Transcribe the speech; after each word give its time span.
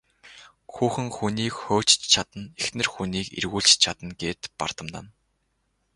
Хүүхэн 0.73 1.07
хүнийг 1.15 1.53
хөөж 1.63 1.89
ч 2.01 2.01
чадна, 2.13 2.45
эхнэр 2.61 2.87
хүнийг 2.93 3.27
эргүүлж 3.39 3.69
ч 3.73 3.77
чадна 3.83 4.09
гээд 4.21 4.41
гэж 4.45 4.51
бардамнана. 4.59 5.09